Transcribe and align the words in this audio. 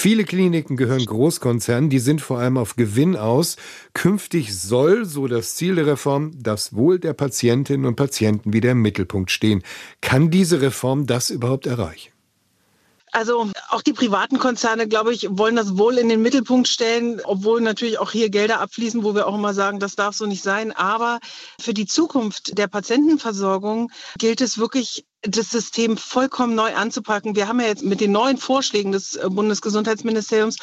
Viele 0.00 0.22
Kliniken 0.22 0.76
gehören 0.76 1.04
Großkonzernen, 1.04 1.90
die 1.90 1.98
sind 1.98 2.20
vor 2.20 2.38
allem 2.38 2.56
auf 2.56 2.76
Gewinn 2.76 3.16
aus. 3.16 3.56
Künftig 3.94 4.56
soll, 4.56 5.04
so 5.04 5.26
das 5.26 5.56
Ziel 5.56 5.74
der 5.74 5.88
Reform, 5.88 6.30
das 6.40 6.76
Wohl 6.76 7.00
der 7.00 7.14
Patientinnen 7.14 7.84
und 7.84 7.96
Patienten 7.96 8.52
wieder 8.52 8.70
im 8.70 8.80
Mittelpunkt 8.80 9.32
stehen. 9.32 9.64
Kann 10.00 10.30
diese 10.30 10.60
Reform 10.60 11.06
das 11.06 11.30
überhaupt 11.30 11.66
erreichen? 11.66 12.12
Also 13.10 13.50
auch 13.70 13.82
die 13.82 13.92
privaten 13.92 14.38
Konzerne, 14.38 14.86
glaube 14.86 15.12
ich, 15.12 15.26
wollen 15.30 15.56
das 15.56 15.76
wohl 15.76 15.98
in 15.98 16.08
den 16.08 16.22
Mittelpunkt 16.22 16.68
stellen, 16.68 17.20
obwohl 17.24 17.60
natürlich 17.60 17.98
auch 17.98 18.12
hier 18.12 18.30
Gelder 18.30 18.60
abfließen, 18.60 19.02
wo 19.02 19.16
wir 19.16 19.26
auch 19.26 19.34
immer 19.34 19.52
sagen, 19.52 19.80
das 19.80 19.96
darf 19.96 20.14
so 20.14 20.26
nicht 20.26 20.44
sein. 20.44 20.70
Aber 20.70 21.18
für 21.60 21.74
die 21.74 21.86
Zukunft 21.86 22.56
der 22.56 22.68
Patientenversorgung 22.68 23.90
gilt 24.16 24.40
es 24.42 24.58
wirklich 24.58 25.07
das 25.22 25.50
System 25.50 25.96
vollkommen 25.96 26.54
neu 26.54 26.74
anzupacken. 26.74 27.34
Wir 27.34 27.48
haben 27.48 27.60
ja 27.60 27.66
jetzt 27.66 27.82
mit 27.82 28.00
den 28.00 28.12
neuen 28.12 28.36
Vorschlägen 28.36 28.92
des 28.92 29.16
äh, 29.16 29.28
Bundesgesundheitsministeriums 29.28 30.56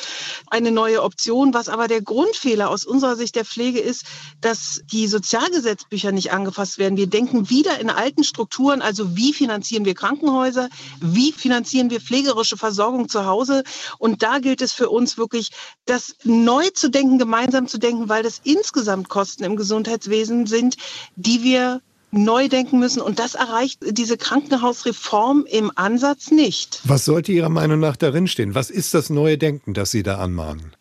eine 0.48 0.72
neue 0.72 1.04
Option. 1.04 1.54
Was 1.54 1.68
aber 1.68 1.90
der 1.90 2.02
Grundfehler 2.02 2.70
aus 2.70 2.86
unserer 2.86 3.18
Sicht 3.18 3.36
der 3.36 3.44
Pflege 3.44 3.80
ist, 3.80 4.06
dass 4.40 4.82
die 4.92 5.08
Sozialgesetzbücher 5.08 6.14
nicht 6.14 6.32
angefasst 6.32 6.78
werden. 6.78 6.96
Wir 6.96 7.08
denken 7.08 7.50
wieder 7.50 7.80
in 7.82 7.90
alten 7.90 8.24
Strukturen, 8.24 8.82
also 8.82 9.18
wie 9.18 9.34
finanzieren 9.34 9.84
wir 9.84 9.94
Krankenhäuser, 9.94 10.70
wie 11.02 11.34
finanzieren 11.34 11.90
wir 11.90 12.00
pflegerische 12.00 12.56
Versorgung 12.56 13.10
zu 13.10 13.26
Hause. 13.26 13.64
Und 14.00 14.24
da 14.24 14.40
gilt 14.40 14.62
es 14.62 14.72
für 14.72 14.90
uns 14.90 15.18
wirklich, 15.18 15.50
das 15.86 16.16
neu 16.24 16.70
zu 16.70 16.90
denken, 16.90 17.20
gemeinsam 17.20 17.68
zu 17.68 17.78
denken, 17.78 18.08
weil 18.08 18.24
das 18.24 18.40
insgesamt 18.44 19.10
Kosten 19.10 19.44
im 19.44 19.58
Gesundheitswesen 19.58 20.48
sind, 20.48 20.78
die 21.18 21.44
wir 21.44 21.82
neu 22.18 22.48
denken 22.48 22.80
müssen. 22.80 23.02
Und 23.02 23.20
das 23.20 23.36
erreicht 23.36 23.80
diese 23.90 24.18
Krankenhausreform 24.18 25.46
im 25.50 25.72
Ansatz 25.76 26.32
nicht. 26.32 26.80
Was 26.84 27.06
sollte 27.06 27.32
Ihrer 27.32 27.50
Meinung 27.50 27.80
nach 27.80 27.96
darin 27.96 28.28
stehen? 28.28 28.56
Was 28.56 28.70
ist 28.70 28.94
das 28.94 29.10
neue 29.10 29.38
Denken, 29.38 29.74
das 29.74 29.92
Sie 29.92 30.04
da 30.04 30.18
anmahnen? 30.18 30.76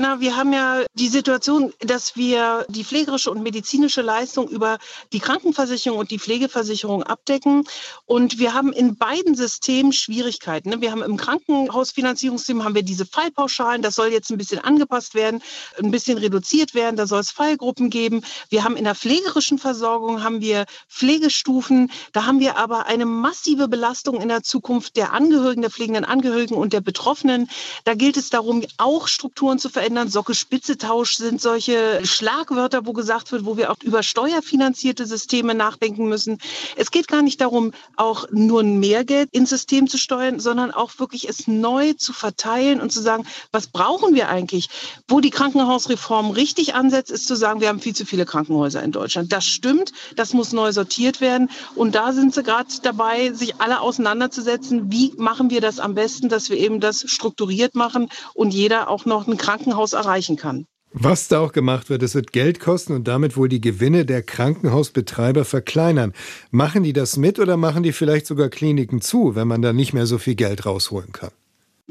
Na, 0.00 0.18
wir 0.18 0.34
haben 0.34 0.54
ja 0.54 0.82
die 0.94 1.08
Situation, 1.08 1.74
dass 1.80 2.16
wir 2.16 2.64
die 2.70 2.84
pflegerische 2.84 3.30
und 3.30 3.42
medizinische 3.42 4.00
Leistung 4.00 4.48
über 4.48 4.78
die 5.12 5.20
Krankenversicherung 5.20 5.98
und 5.98 6.10
die 6.10 6.18
Pflegeversicherung 6.18 7.02
abdecken. 7.02 7.64
Und 8.06 8.38
wir 8.38 8.54
haben 8.54 8.72
in 8.72 8.96
beiden 8.96 9.34
Systemen 9.34 9.92
Schwierigkeiten. 9.92 10.70
Ne? 10.70 10.80
Wir 10.80 10.90
haben 10.90 11.02
im 11.02 11.18
Krankenhausfinanzierungssystem 11.18 12.64
haben 12.64 12.74
wir 12.74 12.82
diese 12.82 13.04
Fallpauschalen. 13.04 13.82
Das 13.82 13.94
soll 13.94 14.06
jetzt 14.06 14.30
ein 14.30 14.38
bisschen 14.38 14.58
angepasst 14.58 15.14
werden, 15.14 15.42
ein 15.78 15.90
bisschen 15.90 16.16
reduziert 16.16 16.72
werden. 16.72 16.96
Da 16.96 17.06
soll 17.06 17.20
es 17.20 17.30
Fallgruppen 17.30 17.90
geben. 17.90 18.22
Wir 18.48 18.64
haben 18.64 18.76
in 18.76 18.84
der 18.84 18.94
pflegerischen 18.94 19.58
Versorgung 19.58 20.24
haben 20.24 20.40
wir 20.40 20.64
Pflegestufen. 20.88 21.92
Da 22.12 22.24
haben 22.24 22.40
wir 22.40 22.56
aber 22.56 22.86
eine 22.86 23.04
massive 23.04 23.68
Belastung 23.68 24.18
in 24.18 24.28
der 24.30 24.42
Zukunft 24.42 24.96
der 24.96 25.12
Angehörigen, 25.12 25.60
der 25.60 25.70
pflegenden 25.70 26.06
Angehörigen 26.06 26.54
und 26.54 26.72
der 26.72 26.80
Betroffenen. 26.80 27.50
Da 27.84 27.92
gilt 27.92 28.16
es 28.16 28.30
darum, 28.30 28.64
auch 28.78 29.06
Strukturen 29.06 29.58
zu 29.58 29.68
verändern 29.68 29.89
verändern. 29.90 30.08
Socke-Spitze-Tausch 30.08 31.16
sind 31.16 31.40
solche 31.40 32.00
Schlagwörter, 32.04 32.86
wo 32.86 32.92
gesagt 32.92 33.32
wird, 33.32 33.44
wo 33.44 33.56
wir 33.56 33.72
auch 33.72 33.76
über 33.82 34.02
steuerfinanzierte 34.02 35.04
Systeme 35.04 35.54
nachdenken 35.54 36.08
müssen. 36.08 36.38
Es 36.76 36.92
geht 36.92 37.08
gar 37.08 37.22
nicht 37.22 37.40
darum, 37.40 37.72
auch 37.96 38.26
nur 38.30 38.62
mehr 38.62 39.04
Geld 39.04 39.30
ins 39.32 39.50
System 39.50 39.88
zu 39.88 39.98
steuern, 39.98 40.38
sondern 40.38 40.70
auch 40.70 40.98
wirklich 40.98 41.28
es 41.28 41.48
neu 41.48 41.92
zu 41.94 42.12
verteilen 42.12 42.80
und 42.80 42.92
zu 42.92 43.02
sagen, 43.02 43.26
was 43.50 43.66
brauchen 43.66 44.14
wir 44.14 44.28
eigentlich? 44.28 44.68
Wo 45.08 45.20
die 45.20 45.30
Krankenhausreform 45.30 46.30
richtig 46.30 46.74
ansetzt, 46.74 47.10
ist 47.10 47.26
zu 47.26 47.34
sagen, 47.34 47.60
wir 47.60 47.68
haben 47.68 47.80
viel 47.80 47.94
zu 47.94 48.06
viele 48.06 48.24
Krankenhäuser 48.24 48.82
in 48.82 48.92
Deutschland. 48.92 49.32
Das 49.32 49.44
stimmt, 49.44 49.92
das 50.14 50.34
muss 50.34 50.52
neu 50.52 50.72
sortiert 50.72 51.20
werden. 51.20 51.50
Und 51.74 51.96
da 51.96 52.12
sind 52.12 52.32
sie 52.32 52.44
gerade 52.44 52.68
dabei, 52.82 53.32
sich 53.32 53.60
alle 53.60 53.80
auseinanderzusetzen, 53.80 54.92
wie 54.92 55.14
machen 55.16 55.50
wir 55.50 55.60
das 55.60 55.80
am 55.80 55.94
besten, 55.94 56.28
dass 56.28 56.48
wir 56.48 56.58
eben 56.58 56.80
das 56.80 57.04
strukturiert 57.10 57.74
machen 57.74 58.08
und 58.34 58.54
jeder 58.54 58.88
auch 58.88 59.04
noch 59.04 59.26
ein 59.26 59.36
Krankenhaus 59.36 59.79
Krankenhaus 59.80 59.92
erreichen 59.92 60.36
kann. 60.36 60.66
Was 60.92 61.28
da 61.28 61.38
auch 61.38 61.52
gemacht 61.52 61.88
wird, 61.88 62.02
es 62.02 62.16
wird 62.16 62.32
Geld 62.32 62.58
kosten 62.58 62.94
und 62.94 63.06
damit 63.06 63.36
wohl 63.36 63.48
die 63.48 63.60
Gewinne 63.60 64.04
der 64.04 64.22
Krankenhausbetreiber 64.22 65.44
verkleinern. 65.44 66.12
Machen 66.50 66.82
die 66.82 66.92
das 66.92 67.16
mit 67.16 67.38
oder 67.38 67.56
machen 67.56 67.84
die 67.84 67.92
vielleicht 67.92 68.26
sogar 68.26 68.48
Kliniken 68.48 69.00
zu, 69.00 69.36
wenn 69.36 69.46
man 69.46 69.62
da 69.62 69.72
nicht 69.72 69.92
mehr 69.92 70.06
so 70.06 70.18
viel 70.18 70.34
Geld 70.34 70.66
rausholen 70.66 71.12
kann? 71.12 71.30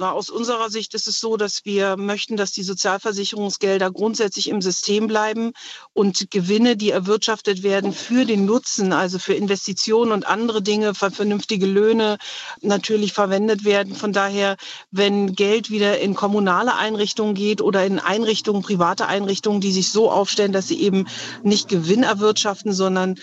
Aus 0.02 0.30
unserer 0.30 0.70
Sicht 0.70 0.94
ist 0.94 1.08
es 1.08 1.20
so, 1.20 1.36
dass 1.36 1.66
wir 1.66 1.98
möchten, 1.98 2.38
dass 2.38 2.52
die 2.52 2.64
Sozialversicherungsgelder 2.64 3.92
grundsätzlich 3.92 4.50
im 4.50 4.62
System 4.62 5.08
bleiben 5.08 5.52
und 5.94 6.32
Gewinne, 6.32 6.78
die 6.78 6.92
erwirtschaftet 6.92 7.64
werden 7.64 7.92
für 7.92 8.26
den 8.26 8.46
Nutzen, 8.46 8.94
also 8.94 9.20
für 9.20 9.34
Investitionen 9.34 10.12
und 10.12 10.26
andere 10.26 10.62
Dinge, 10.62 10.96
für 10.96 11.12
vernünftige 11.12 11.66
Löhne 11.66 12.18
natürlich 12.62 13.14
verwendet 13.14 13.66
werden. 13.66 13.96
Von 13.96 14.14
daher, 14.14 14.56
wenn 14.92 15.34
Geld 15.34 15.70
wieder 15.70 16.00
in 16.00 16.16
kommunale 16.16 16.76
Einrichtungen 16.76 17.34
geht 17.34 17.62
oder 17.62 17.86
in 17.86 18.00
Einrichtungen, 18.00 18.62
private 18.62 19.08
Einrichtungen, 19.08 19.60
die 19.60 19.72
sich 19.72 19.92
so 19.92 20.10
aufstellen, 20.10 20.54
dass 20.54 20.68
sie 20.68 20.80
eben 20.82 21.08
nicht 21.44 21.68
Gewinn 21.68 22.04
erwirtschaften, 22.04 22.74
sondern 22.74 23.16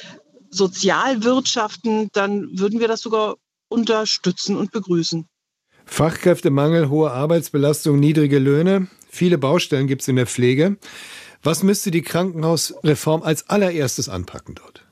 sozial 0.50 1.25
wirtschaften, 1.25 2.09
dann 2.12 2.59
würden 2.59 2.81
wir 2.81 2.88
das 2.88 3.00
sogar 3.00 3.36
unterstützen 3.69 4.56
und 4.56 4.72
begrüßen. 4.72 5.26
Fachkräftemangel, 5.86 6.88
hohe 6.88 7.10
Arbeitsbelastung, 7.10 7.98
niedrige 7.98 8.38
Löhne. 8.38 8.88
Viele 9.08 9.38
Baustellen 9.38 9.86
gibt 9.86 10.02
es 10.02 10.08
in 10.08 10.16
der 10.16 10.26
Pflege. 10.26 10.76
Was 11.42 11.62
müsste 11.62 11.91
die 11.91 12.02
Krankenhausreform 12.02 13.22
als 13.22 13.48
allererstes 13.48 14.08
anpacken 14.08 14.56
dort? 14.56 14.85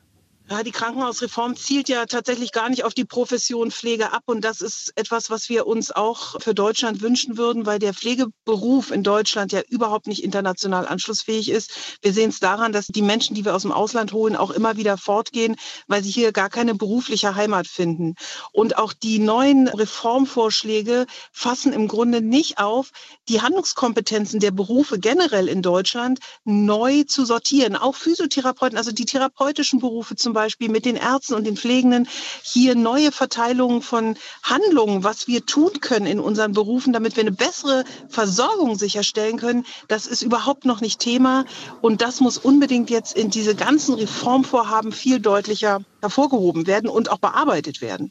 Ja, 0.50 0.62
die 0.62 0.72
Krankenhausreform 0.72 1.56
zielt 1.56 1.88
ja 1.88 2.04
tatsächlich 2.04 2.52
gar 2.52 2.68
nicht 2.68 2.84
auf 2.84 2.92
die 2.92 3.06
Profession 3.06 3.70
Pflege 3.70 4.12
ab. 4.12 4.24
Und 4.26 4.44
das 4.44 4.60
ist 4.60 4.92
etwas, 4.94 5.30
was 5.30 5.48
wir 5.48 5.66
uns 5.66 5.90
auch 5.90 6.38
für 6.38 6.54
Deutschland 6.54 7.00
wünschen 7.00 7.38
würden, 7.38 7.64
weil 7.64 7.78
der 7.78 7.94
Pflegeberuf 7.94 8.90
in 8.90 9.02
Deutschland 9.02 9.52
ja 9.52 9.62
überhaupt 9.70 10.06
nicht 10.06 10.22
international 10.22 10.86
anschlussfähig 10.86 11.50
ist. 11.50 11.98
Wir 12.02 12.12
sehen 12.12 12.28
es 12.28 12.40
daran, 12.40 12.72
dass 12.72 12.88
die 12.88 13.00
Menschen, 13.00 13.34
die 13.34 13.46
wir 13.46 13.54
aus 13.54 13.62
dem 13.62 13.72
Ausland 13.72 14.12
holen, 14.12 14.36
auch 14.36 14.50
immer 14.50 14.76
wieder 14.76 14.98
fortgehen, 14.98 15.56
weil 15.86 16.04
sie 16.04 16.10
hier 16.10 16.30
gar 16.30 16.50
keine 16.50 16.74
berufliche 16.74 17.34
Heimat 17.34 17.66
finden. 17.66 18.14
Und 18.52 18.76
auch 18.76 18.92
die 18.92 19.20
neuen 19.20 19.68
Reformvorschläge 19.68 21.06
fassen 21.32 21.72
im 21.72 21.88
Grunde 21.88 22.20
nicht 22.20 22.58
auf, 22.58 22.90
die 23.30 23.40
Handlungskompetenzen 23.40 24.40
der 24.40 24.50
Berufe 24.50 24.98
generell 24.98 25.48
in 25.48 25.62
Deutschland 25.62 26.18
neu 26.44 27.04
zu 27.04 27.24
sortieren. 27.24 27.76
Auch 27.76 27.94
Physiotherapeuten, 27.94 28.76
also 28.76 28.92
die 28.92 29.06
therapeutischen 29.06 29.80
Berufe 29.80 30.16
zum 30.16 30.33
Beispiel 30.34 30.68
mit 30.68 30.84
den 30.84 30.96
Ärzten 30.96 31.34
und 31.34 31.44
den 31.44 31.56
Pflegenden 31.56 32.08
hier 32.42 32.74
neue 32.74 33.12
Verteilungen 33.12 33.80
von 33.80 34.16
Handlungen, 34.42 35.04
was 35.04 35.26
wir 35.26 35.46
tun 35.46 35.80
können 35.80 36.06
in 36.06 36.20
unseren 36.20 36.52
Berufen, 36.52 36.92
damit 36.92 37.16
wir 37.16 37.22
eine 37.22 37.32
bessere 37.32 37.84
Versorgung 38.08 38.76
sicherstellen 38.76 39.38
können, 39.38 39.64
das 39.88 40.06
ist 40.06 40.22
überhaupt 40.22 40.64
noch 40.64 40.80
nicht 40.80 41.00
Thema. 41.00 41.44
Und 41.80 42.02
das 42.02 42.20
muss 42.20 42.38
unbedingt 42.38 42.90
jetzt 42.90 43.16
in 43.16 43.30
diese 43.30 43.54
ganzen 43.54 43.94
Reformvorhaben 43.94 44.92
viel 44.92 45.20
deutlicher 45.20 45.80
hervorgehoben 46.00 46.66
werden 46.66 46.90
und 46.90 47.10
auch 47.10 47.18
bearbeitet 47.18 47.80
werden. 47.80 48.10